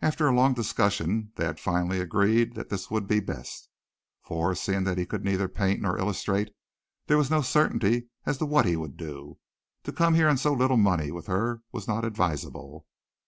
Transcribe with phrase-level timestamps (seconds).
[0.00, 3.68] After a long discussion they had finally agreed that this would be best,
[4.20, 6.50] for, seeing that he could neither paint nor illustrate,
[7.06, 9.38] there was no certainty as to what he would do.
[9.84, 12.86] To come here on so little money with her was not advisable.